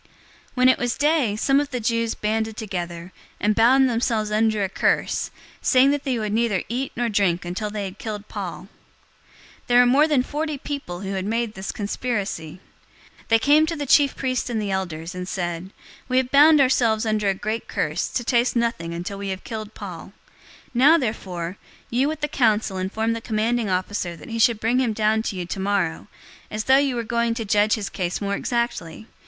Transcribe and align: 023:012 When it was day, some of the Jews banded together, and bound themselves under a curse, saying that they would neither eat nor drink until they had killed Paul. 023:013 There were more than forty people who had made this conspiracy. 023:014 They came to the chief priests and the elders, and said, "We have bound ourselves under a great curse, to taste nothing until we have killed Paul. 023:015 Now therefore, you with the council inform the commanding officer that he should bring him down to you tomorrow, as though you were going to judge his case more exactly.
023:012 0.03 0.07
When 0.55 0.69
it 0.69 0.79
was 0.79 0.97
day, 0.97 1.35
some 1.35 1.59
of 1.59 1.69
the 1.69 1.79
Jews 1.79 2.15
banded 2.15 2.57
together, 2.57 3.11
and 3.39 3.53
bound 3.53 3.87
themselves 3.87 4.31
under 4.31 4.63
a 4.63 4.67
curse, 4.67 5.29
saying 5.61 5.91
that 5.91 6.05
they 6.05 6.17
would 6.17 6.33
neither 6.33 6.63
eat 6.69 6.91
nor 6.95 7.07
drink 7.07 7.45
until 7.45 7.69
they 7.69 7.85
had 7.85 7.99
killed 7.99 8.27
Paul. 8.27 8.61
023:013 9.67 9.67
There 9.67 9.77
were 9.79 9.85
more 9.85 10.07
than 10.07 10.23
forty 10.23 10.57
people 10.57 11.01
who 11.01 11.13
had 11.13 11.25
made 11.25 11.53
this 11.53 11.71
conspiracy. 11.71 12.59
023:014 13.25 13.27
They 13.27 13.37
came 13.37 13.65
to 13.67 13.75
the 13.75 13.85
chief 13.85 14.15
priests 14.15 14.49
and 14.49 14.59
the 14.59 14.71
elders, 14.71 15.13
and 15.13 15.27
said, 15.27 15.69
"We 16.09 16.17
have 16.17 16.31
bound 16.31 16.59
ourselves 16.59 17.05
under 17.05 17.29
a 17.29 17.35
great 17.35 17.67
curse, 17.67 18.07
to 18.07 18.23
taste 18.23 18.55
nothing 18.55 18.95
until 18.95 19.19
we 19.19 19.29
have 19.29 19.43
killed 19.43 19.75
Paul. 19.75 20.13
023:015 20.69 20.69
Now 20.73 20.97
therefore, 20.97 21.57
you 21.91 22.07
with 22.07 22.21
the 22.21 22.27
council 22.27 22.77
inform 22.79 23.13
the 23.13 23.21
commanding 23.21 23.69
officer 23.69 24.15
that 24.15 24.29
he 24.29 24.39
should 24.39 24.59
bring 24.59 24.79
him 24.79 24.93
down 24.93 25.21
to 25.21 25.35
you 25.35 25.45
tomorrow, 25.45 26.07
as 26.49 26.63
though 26.63 26.77
you 26.77 26.95
were 26.95 27.03
going 27.03 27.35
to 27.35 27.45
judge 27.45 27.73
his 27.73 27.89
case 27.89 28.19
more 28.19 28.33
exactly. 28.33 29.05